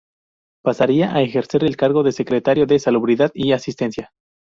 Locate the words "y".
3.35-3.51